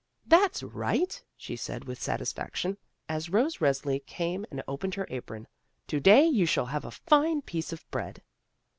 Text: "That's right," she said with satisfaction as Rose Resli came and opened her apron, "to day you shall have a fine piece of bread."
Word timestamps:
"That's 0.25 0.63
right," 0.63 1.23
she 1.37 1.55
said 1.55 1.83
with 1.85 2.01
satisfaction 2.01 2.75
as 3.07 3.29
Rose 3.29 3.57
Resli 3.59 4.03
came 4.07 4.47
and 4.49 4.63
opened 4.67 4.95
her 4.95 5.05
apron, 5.11 5.47
"to 5.85 5.99
day 5.99 6.25
you 6.25 6.47
shall 6.47 6.65
have 6.65 6.85
a 6.85 6.89
fine 6.89 7.43
piece 7.43 7.71
of 7.71 7.87
bread." 7.91 8.23